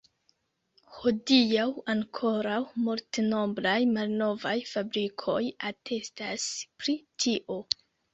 [0.99, 2.55] Hodiaŭ ankoraŭ
[2.85, 5.37] multnombraj malnovaj fabrikoj
[5.69, 6.47] atestas
[6.81, 7.59] pri tio.